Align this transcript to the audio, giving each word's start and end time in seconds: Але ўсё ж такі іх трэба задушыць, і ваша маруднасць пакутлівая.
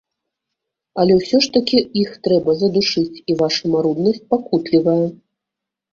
Але 1.01 1.13
ўсё 1.17 1.37
ж 1.45 1.51
такі 1.57 1.77
іх 2.03 2.15
трэба 2.27 2.57
задушыць, 2.61 3.21
і 3.33 3.39
ваша 3.43 3.63
маруднасць 3.75 4.25
пакутлівая. 4.33 5.01